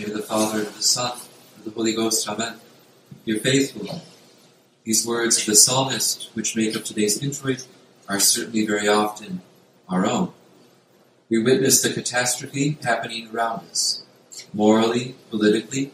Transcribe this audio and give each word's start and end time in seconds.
name 0.00 0.10
of 0.10 0.16
the 0.16 0.22
Father, 0.22 0.60
and 0.60 0.68
the 0.68 0.82
Son, 0.82 1.12
and 1.56 1.64
the 1.64 1.70
Holy 1.72 1.92
Ghost. 1.92 2.26
Amen. 2.26 2.54
Dear 3.26 3.38
faithful, 3.38 4.00
these 4.82 5.06
words 5.06 5.38
of 5.38 5.44
the 5.44 5.54
psalmist, 5.54 6.30
which 6.32 6.56
make 6.56 6.74
up 6.74 6.84
today's 6.84 7.22
introit, 7.22 7.66
are 8.08 8.18
certainly 8.18 8.66
very 8.66 8.88
often 8.88 9.42
our 9.90 10.06
own. 10.06 10.32
We 11.28 11.42
witness 11.42 11.82
the 11.82 11.92
catastrophe 11.92 12.78
happening 12.82 13.28
around 13.28 13.68
us, 13.68 14.02
morally, 14.54 15.16
politically, 15.28 15.92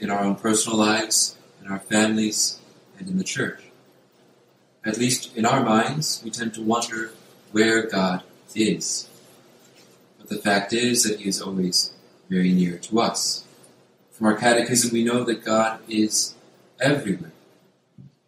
in 0.00 0.10
our 0.10 0.20
own 0.20 0.36
personal 0.36 0.78
lives, 0.78 1.36
in 1.60 1.72
our 1.72 1.80
families, 1.80 2.60
and 3.00 3.08
in 3.08 3.18
the 3.18 3.24
church. 3.24 3.64
At 4.84 4.96
least 4.96 5.36
in 5.36 5.44
our 5.44 5.64
minds, 5.64 6.22
we 6.24 6.30
tend 6.30 6.54
to 6.54 6.62
wonder 6.62 7.10
where 7.50 7.82
God 7.88 8.22
is. 8.54 9.08
But 10.20 10.28
the 10.28 10.38
fact 10.38 10.72
is 10.72 11.02
that 11.02 11.18
He 11.18 11.28
is 11.28 11.42
always 11.42 11.92
very 12.28 12.52
near 12.52 12.78
to 12.78 13.00
us. 13.00 13.44
From 14.12 14.26
our 14.26 14.34
catechism, 14.34 14.92
we 14.92 15.04
know 15.04 15.24
that 15.24 15.44
God 15.44 15.80
is 15.88 16.34
everywhere. 16.80 17.32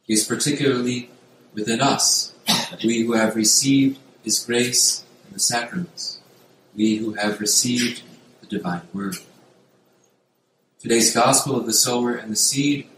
He 0.03 0.15
is 0.15 0.25
particularly 0.25 1.11
within 1.55 1.81
us, 1.81 2.35
we 2.85 3.03
who 3.03 3.13
have 3.13 3.37
received 3.37 3.99
His 4.23 4.45
grace 4.45 5.05
and 5.27 5.35
the 5.35 5.41
sacraments, 5.41 6.19
we 6.75 6.97
who 6.97 7.15
have 7.15 7.41
received 7.41 8.03
the 8.41 8.47
divine 8.47 8.83
word. 8.93 9.17
Today's 10.79 11.15
Gospel 11.15 11.57
of 11.57 11.67
the 11.67 11.73
sower 11.73 12.15
and 12.15 12.33
the 12.33 12.37
seed 12.37 12.89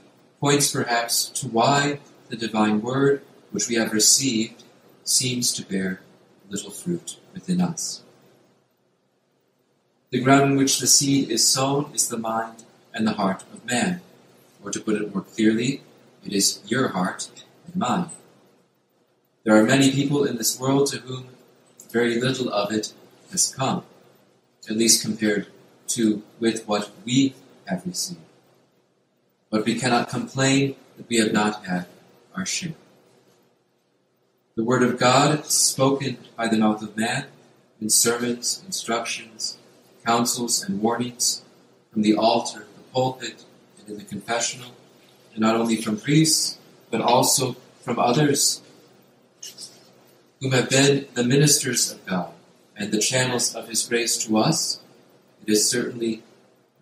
points 0.41 0.71
perhaps 0.71 1.29
to 1.31 1.49
why 1.49 1.99
the 2.29 2.37
divine 2.37 2.81
word 2.81 3.23
which 3.51 3.69
we 3.69 3.75
have 3.75 3.93
received 3.93 4.63
seems 5.05 5.53
to 5.53 5.65
bear 5.65 6.01
little 6.49 6.71
fruit 6.71 7.17
within 7.33 7.61
us. 7.61 8.03
The 10.13 10.21
ground 10.21 10.53
in 10.53 10.57
which 10.59 10.79
the 10.79 10.87
seed 10.87 11.31
is 11.31 11.49
sown 11.49 11.91
is 11.95 12.09
the 12.09 12.19
mind 12.19 12.65
and 12.93 13.07
the 13.07 13.15
heart 13.15 13.45
of 13.51 13.65
man. 13.65 14.03
Or 14.63 14.71
to 14.71 14.79
put 14.79 15.01
it 15.01 15.15
more 15.15 15.25
clearly, 15.25 15.81
it 16.23 16.35
is 16.35 16.61
your 16.67 16.89
heart 16.89 17.31
and 17.65 17.77
mine. 17.77 18.11
There 19.45 19.57
are 19.57 19.65
many 19.65 19.91
people 19.91 20.25
in 20.25 20.37
this 20.37 20.61
world 20.61 20.89
to 20.89 20.99
whom 20.99 21.29
very 21.91 22.21
little 22.21 22.53
of 22.53 22.71
it 22.71 22.93
has 23.31 23.55
come, 23.55 23.85
at 24.69 24.77
least 24.77 25.03
compared 25.03 25.47
to 25.89 26.23
with 26.39 26.69
what 26.69 26.91
we 27.07 27.35
have 27.65 27.87
received. 27.87 28.21
But 29.49 29.65
we 29.65 29.81
cannot 29.81 30.11
complain 30.11 30.77
that 30.99 31.09
we 31.09 31.21
have 31.21 31.33
not 31.33 31.65
had 31.65 31.87
our 32.37 32.45
share. 32.45 32.75
The 34.57 34.65
Word 34.65 34.83
of 34.83 34.99
God, 34.99 35.47
spoken 35.47 36.19
by 36.37 36.49
the 36.49 36.59
mouth 36.59 36.83
of 36.83 36.99
man, 36.99 37.29
in 37.81 37.89
sermons, 37.89 38.63
instructions, 38.67 39.57
counsels, 40.05 40.63
and 40.63 40.81
warnings, 40.81 41.43
from 41.93 42.03
the 42.03 42.17
altar, 42.17 42.67
the 42.77 42.83
pulpit, 42.93 43.45
and 43.79 43.89
in 43.89 43.99
the 43.99 44.05
confessional, 44.05 44.71
and 45.33 45.41
not 45.41 45.57
only 45.57 45.77
from 45.77 45.99
priests, 45.99 46.59
but 46.91 47.01
also 47.01 47.57
from 47.83 47.99
others 47.99 48.63
whom 50.41 50.53
have 50.53 50.69
been 50.69 51.07
the 51.15 51.23
ministers 51.23 51.93
of 51.93 52.05
God 52.05 52.33
and 52.77 52.91
the 52.91 52.99
channels 52.99 53.55
of 53.55 53.69
His 53.69 53.87
grace 53.87 54.19
to 54.27 54.39
us, 54.39 54.81
it 55.47 55.53
is 55.53 55.71
certainly 55.71 56.23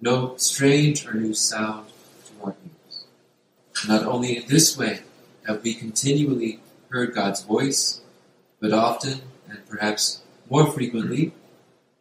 no 0.01 0.35
strange 0.39 1.07
or 1.07 1.13
new 1.13 1.35
sound 1.35 1.89
to 2.27 2.45
our 2.45 2.55
ears. 2.65 3.05
Not 3.87 4.05
only 4.07 4.39
in 4.39 4.49
this 4.49 4.79
way 4.79 5.01
have 5.47 5.63
we 5.63 5.75
continually 5.75 6.61
heard 6.89 7.15
God's 7.15 7.43
voice, 7.43 8.01
but 8.61 8.73
often, 8.73 9.21
and 9.49 9.67
perhaps 9.69 10.23
more 10.49 10.67
frequently, 10.67 11.33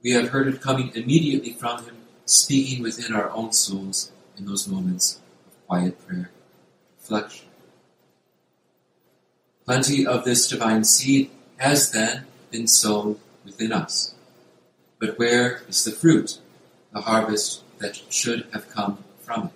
we 0.04 0.12
have 0.12 0.30
heard 0.30 0.48
it 0.48 0.62
coming 0.62 0.92
immediately 0.96 1.54
from 1.54 1.84
Him, 1.84 1.98
speaking 2.26 2.84
within 2.84 3.14
our 3.14 3.30
own 3.32 3.52
souls 3.52 4.12
in 4.38 4.46
those 4.46 4.68
moments 4.68 5.20
of 5.48 5.68
quiet 5.68 6.08
prayer, 6.08 6.32
reflection. 7.00 7.48
Plenty 9.66 10.06
of 10.06 10.26
this 10.26 10.48
divine 10.48 10.84
seed 10.84 11.30
has 11.58 11.92
then 11.92 12.26
been 12.50 12.68
sown 12.68 13.20
within 13.46 13.72
us. 13.72 14.16
But 15.00 15.20
where 15.20 15.62
is 15.68 15.84
the 15.84 15.92
fruit, 15.92 16.40
the 16.94 17.02
harvest 17.02 17.64
that 17.80 18.02
should 18.10 18.48
have 18.52 18.70
come 18.70 19.04
from 19.22 19.48
it? 19.48 19.52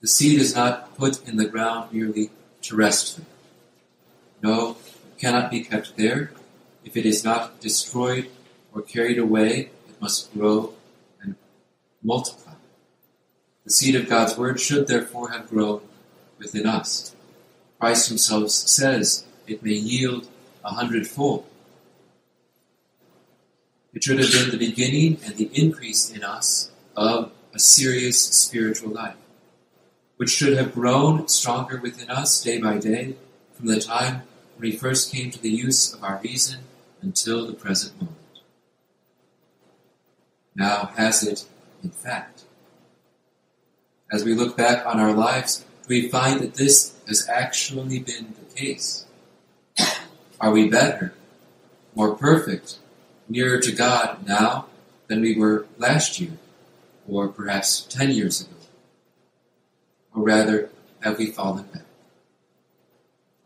The 0.00 0.08
seed 0.08 0.40
is 0.40 0.54
not 0.54 0.96
put 0.96 1.26
in 1.28 1.36
the 1.36 1.46
ground 1.46 1.92
merely 1.92 2.30
to 2.62 2.76
rest 2.76 3.16
there. 3.16 3.26
No, 4.42 4.70
it 4.70 5.18
cannot 5.18 5.50
be 5.50 5.62
kept 5.62 5.96
there. 5.96 6.32
If 6.84 6.96
it 6.96 7.06
is 7.06 7.24
not 7.24 7.60
destroyed 7.60 8.28
or 8.72 8.82
carried 8.82 9.18
away, 9.18 9.70
it 9.88 10.00
must 10.00 10.32
grow 10.32 10.74
and 11.22 11.36
multiply. 12.02 12.54
The 13.64 13.70
seed 13.70 13.94
of 13.94 14.08
God's 14.08 14.36
word 14.36 14.60
should 14.60 14.86
therefore 14.86 15.30
have 15.30 15.48
grown 15.48 15.82
within 16.38 16.66
us. 16.66 17.14
Christ 17.78 18.08
himself 18.08 18.50
says 18.50 19.24
it 19.46 19.62
may 19.62 19.72
yield 19.72 20.28
a 20.64 20.70
hundredfold. 20.70 21.46
It 23.92 24.04
should 24.04 24.18
have 24.18 24.32
been 24.32 24.50
the 24.50 24.66
beginning 24.66 25.18
and 25.24 25.36
the 25.36 25.50
increase 25.52 26.10
in 26.10 26.22
us 26.22 26.70
of 26.96 27.32
a 27.52 27.58
serious 27.58 28.20
spiritual 28.20 28.90
life 28.90 29.16
which 30.20 30.28
should 30.28 30.54
have 30.54 30.74
grown 30.74 31.26
stronger 31.28 31.78
within 31.78 32.10
us 32.10 32.44
day 32.44 32.60
by 32.60 32.76
day 32.76 33.16
from 33.54 33.66
the 33.68 33.80
time 33.80 34.16
when 34.54 34.70
we 34.70 34.76
first 34.76 35.10
came 35.10 35.30
to 35.30 35.40
the 35.40 35.48
use 35.48 35.94
of 35.94 36.04
our 36.04 36.20
reason 36.22 36.60
until 37.02 37.46
the 37.46 37.52
present 37.52 38.00
moment. 38.00 38.16
Now 40.54 40.90
has 40.96 41.22
it, 41.22 41.46
in 41.82 41.90
fact. 41.90 42.44
As 44.12 44.24
we 44.24 44.34
look 44.34 44.56
back 44.56 44.84
on 44.84 44.98
our 44.98 45.12
lives, 45.12 45.64
we 45.88 46.08
find 46.08 46.40
that 46.40 46.54
this 46.54 46.96
has 47.06 47.28
actually 47.28 48.00
been 48.00 48.34
the 48.38 48.54
case. 48.54 49.06
Are 50.40 50.50
we 50.50 50.68
better, 50.68 51.14
more 51.94 52.14
perfect, 52.14 52.78
nearer 53.28 53.60
to 53.60 53.72
God 53.72 54.26
now 54.26 54.66
than 55.06 55.20
we 55.20 55.36
were 55.36 55.66
last 55.78 56.20
year, 56.20 56.38
or 57.08 57.28
perhaps 57.28 57.82
ten 57.82 58.10
years 58.10 58.40
ago? 58.40 58.60
or 60.14 60.22
rather, 60.22 60.70
have 61.00 61.18
we 61.18 61.26
fallen 61.26 61.64
back? 61.66 61.84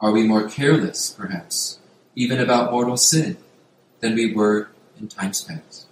Are 0.01 0.13
we 0.13 0.25
more 0.25 0.49
careless, 0.49 1.11
perhaps, 1.11 1.79
even 2.15 2.41
about 2.41 2.71
mortal 2.71 2.97
sin, 2.97 3.37
than 4.05 4.15
we 4.15 4.35
were 4.35 4.69
in 5.01 5.09
times 5.09 5.41
past? 5.41 5.87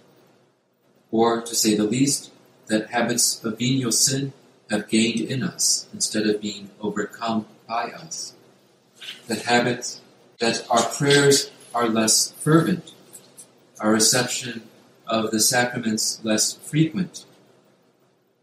Or, 1.09 1.41
to 1.41 1.55
say 1.55 1.73
the 1.73 1.83
least, 1.83 2.29
that 2.67 2.91
habits 2.91 3.43
of 3.43 3.57
venial 3.57 3.91
sin 3.91 4.33
have 4.69 4.87
gained 4.87 5.19
in 5.19 5.41
us 5.41 5.87
instead 5.91 6.27
of 6.27 6.39
being 6.39 6.69
overcome 6.79 7.47
by 7.67 7.85
us? 7.85 8.33
That 9.27 9.41
habits, 9.45 9.99
that 10.39 10.63
our 10.69 10.83
prayers 10.83 11.49
are 11.73 11.89
less 11.89 12.33
fervent, 12.33 12.93
our 13.79 13.91
reception 13.91 14.69
of 15.07 15.31
the 15.31 15.39
sacraments 15.39 16.23
less 16.23 16.53
frequent, 16.53 17.25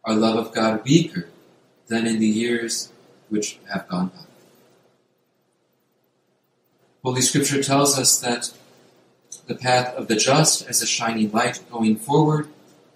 our 0.02 0.14
love 0.14 0.36
of 0.36 0.52
God 0.52 0.84
weaker, 0.84 1.28
than 1.86 2.08
in 2.08 2.18
the 2.18 2.26
years 2.26 2.90
which 3.28 3.60
have 3.72 3.86
gone 3.86 4.08
by. 4.08 4.24
Holy 7.04 7.20
Scripture 7.20 7.62
tells 7.62 7.96
us 7.96 8.18
that 8.18 8.52
the 9.50 9.56
path 9.56 9.92
of 9.96 10.06
the 10.06 10.14
just 10.14 10.64
as 10.68 10.80
a 10.80 10.86
shining 10.86 11.28
light 11.32 11.60
going 11.72 11.96
forward 11.96 12.46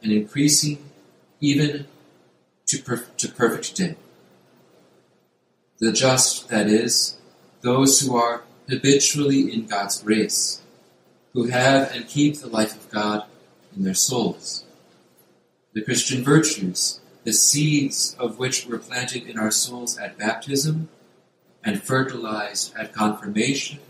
and 0.01 0.13
increasing 0.13 0.79
even 1.41 1.85
to, 2.65 2.81
per- 2.81 3.09
to 3.17 3.29
perfect 3.29 3.75
day. 3.75 3.97
The 5.81 5.91
just, 5.91 6.49
that 6.51 6.69
is, 6.69 7.17
those 7.63 8.01
who 8.01 8.15
are 8.15 8.45
habitually 8.69 9.53
in 9.53 9.67
God's 9.67 10.01
grace, 10.01 10.63
who 11.33 11.47
have 11.47 11.91
and 11.93 12.07
keep 12.07 12.39
the 12.39 12.47
life 12.47 12.77
of 12.77 12.89
God 12.89 13.25
in 13.75 13.83
their 13.83 13.93
souls. 13.93 14.63
The 15.73 15.83
Christian 15.83 16.23
virtues, 16.23 17.01
the 17.25 17.33
seeds 17.33 18.15
of 18.17 18.39
which 18.39 18.65
were 18.65 18.79
planted 18.79 19.25
in 19.25 19.41
our 19.41 19.51
souls 19.51 19.99
at 19.99 20.17
baptism 20.17 20.89
and 21.65 21.83
fertilized 21.83 22.77
at 22.77 22.93
confirmation 22.93 23.81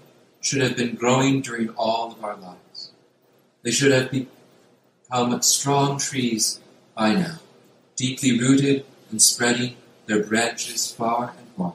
should 0.44 0.60
have 0.60 0.76
been 0.76 0.94
growing 0.94 1.40
during 1.40 1.70
all 1.70 2.12
of 2.12 2.22
our 2.22 2.36
lives. 2.36 2.92
They 3.62 3.70
should 3.70 3.92
have 3.92 4.10
become 4.10 5.40
strong 5.40 5.98
trees 5.98 6.60
by 6.94 7.14
now, 7.14 7.38
deeply 7.96 8.38
rooted 8.38 8.84
and 9.10 9.22
spreading 9.22 9.76
their 10.06 10.22
branches 10.22 10.92
far 10.92 11.32
and 11.38 11.46
wide. 11.56 11.72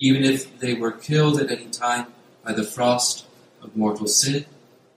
Even 0.00 0.24
if 0.24 0.58
they 0.58 0.74
were 0.74 0.90
killed 0.90 1.40
at 1.40 1.50
any 1.50 1.66
time 1.66 2.08
by 2.44 2.52
the 2.52 2.64
frost 2.64 3.24
of 3.62 3.76
mortal 3.76 4.08
sin, 4.08 4.46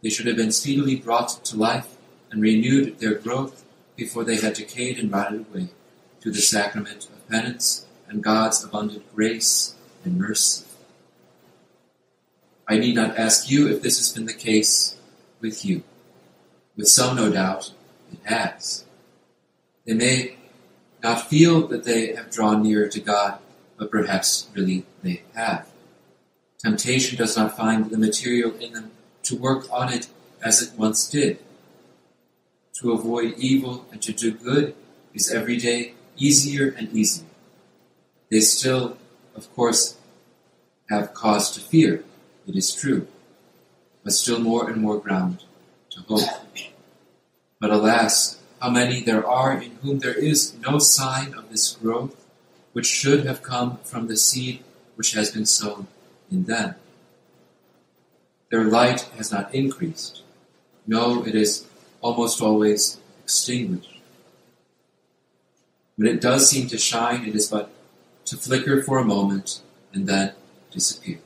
they 0.02 0.10
should 0.10 0.26
have 0.26 0.38
been 0.38 0.52
speedily 0.52 0.96
brought 0.96 1.46
to 1.46 1.58
life 1.58 1.96
and 2.32 2.42
renewed 2.42 2.98
their 3.00 3.16
growth 3.16 3.64
before 3.96 4.24
they 4.24 4.38
had 4.38 4.54
decayed 4.54 4.98
and 4.98 5.12
rotted 5.12 5.46
away 5.48 5.70
through 6.20 6.32
the 6.32 6.42
sacrament 6.42 7.06
of 7.06 7.30
penance 7.30 7.86
and 8.08 8.24
God's 8.24 8.64
abundant 8.64 9.04
grace 9.14 9.76
and 10.04 10.18
mercy. 10.18 10.67
I 12.68 12.78
need 12.78 12.96
not 12.96 13.18
ask 13.18 13.50
you 13.50 13.68
if 13.68 13.82
this 13.82 13.98
has 13.98 14.12
been 14.12 14.26
the 14.26 14.34
case 14.34 14.98
with 15.40 15.64
you. 15.64 15.84
With 16.76 16.88
some, 16.88 17.16
no 17.16 17.32
doubt, 17.32 17.72
it 18.12 18.20
has. 18.24 18.86
They 19.86 19.94
may 19.94 20.36
not 21.02 21.30
feel 21.30 21.68
that 21.68 21.86
they 21.86 22.14
have 22.16 22.30
drawn 22.30 22.62
nearer 22.62 22.88
to 22.90 23.00
God, 23.00 23.40
but 23.78 23.90
perhaps 23.90 24.50
really 24.54 24.86
they 25.02 25.24
have. 25.34 25.68
Temptation 26.60 27.18
does 27.18 27.38
not 27.38 27.56
find 27.56 27.90
the 27.90 27.98
material 27.98 28.54
in 28.56 28.74
them 28.74 28.92
to 29.24 29.38
work 29.38 29.68
on 29.72 29.94
it 29.94 30.08
as 30.44 30.62
it 30.62 30.78
once 30.78 31.10
did. 31.10 31.40
To 32.82 32.92
avoid 32.92 33.36
evil 33.38 33.86
and 33.92 34.02
to 34.02 34.12
do 34.12 34.32
good 34.32 34.76
is 35.14 35.32
every 35.32 35.58
day 35.58 35.94
easier 36.18 36.70
and 36.78 36.92
easier. 36.94 37.28
They 38.30 38.42
still, 38.42 38.98
of 39.36 39.54
course, 39.56 39.98
have 40.90 41.14
cause 41.14 41.52
to 41.52 41.60
fear, 41.60 42.04
it 42.48 42.56
is 42.56 42.74
true, 42.74 43.08
but 44.04 44.14
still 44.14 44.40
more 44.40 44.70
and 44.70 44.82
more 44.82 45.00
ground 45.00 45.44
to 45.92 46.02
hope. 46.02 46.30
But 47.60 47.72
alas, 47.72 48.40
how 48.62 48.70
many 48.70 49.02
there 49.02 49.28
are 49.28 49.62
in 49.62 49.72
whom 49.82 50.00
there 50.00 50.18
is 50.18 50.56
no 50.60 50.80
sign 50.80 51.34
of 51.34 51.50
this 51.50 51.76
growth, 51.76 52.16
which 52.74 52.86
should 52.86 53.26
have 53.26 53.44
come 53.44 53.78
from 53.84 54.08
the 54.08 54.18
seed 54.18 54.64
which 54.96 55.14
has 55.14 55.32
been 55.32 55.46
sown 55.46 55.88
in 56.32 56.46
them. 56.46 56.76
Their 58.50 58.64
light 58.64 59.02
has 59.18 59.32
not 59.32 59.54
increased. 59.54 60.22
No, 60.86 61.26
it 61.26 61.36
is 61.36 61.66
almost 62.02 62.42
always 62.42 63.00
extinguished. 63.24 64.00
When 65.96 66.08
it 66.08 66.22
does 66.22 66.50
seem 66.50 66.68
to 66.68 66.78
shine, 66.78 67.26
it 67.28 67.36
is 67.36 67.48
but 67.50 67.70
to 68.26 68.38
flicker 68.38 68.82
for 68.84 68.98
a 69.00 69.06
moment 69.06 69.62
and 69.94 70.08
then 70.08 70.34
disappear. 70.72 71.20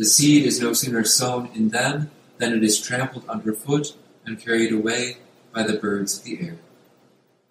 The 0.00 0.06
seed 0.06 0.46
is 0.46 0.62
no 0.62 0.72
sooner 0.72 1.04
sown 1.04 1.50
in 1.54 1.68
them 1.68 2.10
than 2.38 2.54
it 2.54 2.64
is 2.64 2.80
trampled 2.80 3.28
underfoot 3.28 3.94
and 4.24 4.40
carried 4.40 4.72
away 4.72 5.18
by 5.52 5.62
the 5.62 5.76
birds 5.76 6.16
of 6.16 6.24
the 6.24 6.40
air. 6.40 6.56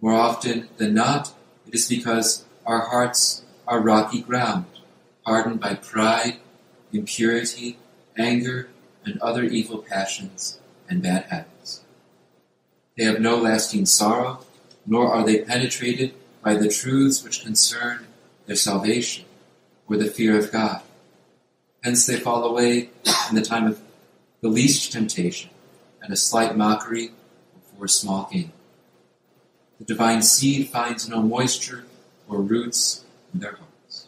More 0.01 0.15
often 0.15 0.67
than 0.77 0.95
not, 0.95 1.31
it 1.67 1.75
is 1.75 1.87
because 1.87 2.45
our 2.65 2.87
hearts 2.87 3.43
are 3.67 3.79
rocky 3.79 4.23
ground, 4.23 4.65
hardened 5.27 5.59
by 5.59 5.75
pride, 5.75 6.37
impurity, 6.91 7.77
anger, 8.17 8.69
and 9.05 9.21
other 9.21 9.43
evil 9.43 9.77
passions 9.77 10.59
and 10.89 11.03
bad 11.03 11.25
habits. 11.25 11.83
They 12.97 13.03
have 13.03 13.19
no 13.19 13.37
lasting 13.37 13.85
sorrow, 13.85 14.43
nor 14.87 15.13
are 15.13 15.23
they 15.23 15.43
penetrated 15.43 16.15
by 16.43 16.55
the 16.55 16.67
truths 16.67 17.23
which 17.23 17.43
concern 17.43 18.07
their 18.47 18.55
salvation 18.55 19.25
or 19.87 19.97
the 19.97 20.09
fear 20.09 20.35
of 20.35 20.51
God. 20.51 20.81
Hence 21.83 22.05
they 22.05 22.17
fall 22.17 22.43
away 22.43 22.89
in 23.29 23.35
the 23.35 23.41
time 23.41 23.65
of 23.65 23.81
the 24.41 24.49
least 24.49 24.91
temptation 24.91 25.49
and 26.01 26.11
a 26.11 26.17
slight 26.17 26.57
mockery 26.57 27.11
or 27.55 27.79
for 27.79 27.87
small 27.87 28.29
gain. 28.31 28.51
The 29.79 29.85
divine 29.85 30.21
seed 30.21 30.69
finds 30.69 31.07
no 31.07 31.21
moisture 31.21 31.85
or 32.27 32.41
roots 32.41 33.05
in 33.33 33.39
their 33.39 33.53
hearts. 33.53 34.07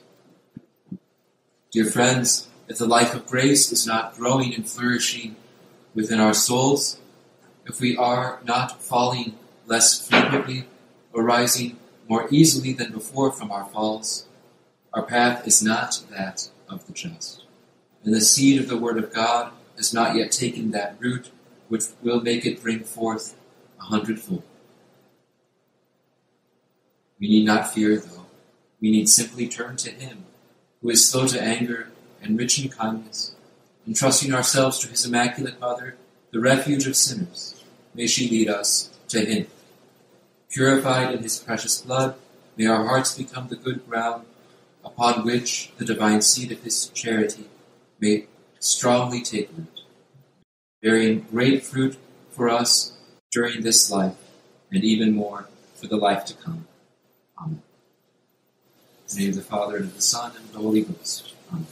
Dear 1.71 1.85
friends, 1.85 2.49
if 2.67 2.77
the 2.77 2.85
life 2.85 3.15
of 3.15 3.27
grace 3.27 3.71
is 3.71 3.87
not 3.87 4.15
growing 4.17 4.53
and 4.53 4.67
flourishing 4.67 5.37
within 5.95 6.19
our 6.19 6.33
souls, 6.33 6.97
if 7.65 7.79
we 7.79 7.95
are 7.95 8.39
not 8.43 8.81
falling 8.81 9.35
less 9.65 10.05
frequently 10.07 10.65
or 11.13 11.23
rising 11.23 11.77
more 12.09 12.27
easily 12.29 12.73
than 12.73 12.91
before 12.91 13.31
from 13.31 13.51
our 13.51 13.65
falls, 13.65 14.25
our 14.93 15.03
path 15.03 15.47
is 15.47 15.63
not 15.63 16.03
that 16.09 16.49
of 16.67 16.85
the 16.87 16.93
just. 16.93 17.40
And 18.03 18.13
the 18.13 18.21
seed 18.21 18.59
of 18.59 18.67
the 18.67 18.77
Word 18.77 18.97
of 18.97 19.13
God 19.13 19.51
has 19.77 19.93
not 19.93 20.15
yet 20.15 20.31
taken 20.31 20.71
that 20.71 20.95
root 20.99 21.29
which 21.67 21.85
will 22.01 22.21
make 22.21 22.45
it 22.45 22.61
bring 22.61 22.83
forth 22.83 23.35
a 23.79 23.83
hundredfold. 23.83 24.43
We 27.19 27.29
need 27.29 27.45
not 27.45 27.71
fear, 27.73 27.97
though. 27.97 28.25
We 28.81 28.91
need 28.91 29.07
simply 29.07 29.47
turn 29.47 29.77
to 29.77 29.91
Him, 29.91 30.25
who 30.81 30.89
is 30.89 31.07
slow 31.07 31.27
to 31.27 31.41
anger 31.41 31.89
and 32.21 32.37
rich 32.37 32.61
in 32.61 32.69
kindness, 32.69 33.35
entrusting 33.87 34.33
ourselves 34.33 34.79
to 34.79 34.87
His 34.87 35.05
Immaculate 35.05 35.59
Mother, 35.59 35.95
the 36.31 36.39
refuge 36.39 36.87
of 36.87 36.95
sinners. 36.95 37.63
May 37.93 38.07
she 38.07 38.27
lead 38.27 38.49
us 38.49 38.89
to 39.09 39.23
Him. 39.23 39.47
Purified 40.49 41.13
in 41.13 41.21
His 41.21 41.39
precious 41.39 41.81
blood, 41.81 42.15
may 42.57 42.65
our 42.65 42.85
hearts 42.85 43.15
become 43.15 43.47
the 43.47 43.55
good 43.55 43.87
ground 43.87 44.25
upon 44.83 45.23
which 45.23 45.71
the 45.77 45.85
divine 45.85 46.21
seed 46.21 46.51
of 46.51 46.63
His 46.63 46.87
charity 46.87 47.47
may 48.01 48.25
strongly 48.59 49.21
take 49.21 49.49
root, 49.55 49.81
bearing 50.81 51.25
great 51.31 51.63
fruit 51.63 51.97
for 52.31 52.49
us 52.49 52.97
during 53.31 53.61
this 53.61 53.89
life 53.91 54.15
and 54.71 54.83
even 54.83 55.13
more 55.13 55.47
for 55.75 55.87
the 55.87 55.95
life 55.95 56.25
to 56.25 56.33
come. 56.33 56.67
Amen. 57.39 57.61
In 59.09 59.15
the 59.15 59.21
name 59.21 59.29
of 59.29 59.35
the 59.35 59.41
Father, 59.41 59.77
and 59.77 59.85
of 59.85 59.95
the 59.95 60.01
Son, 60.01 60.31
and 60.35 60.45
of 60.45 60.53
the 60.53 60.59
Holy 60.59 60.81
Ghost. 60.81 61.33
Amen. 61.51 61.67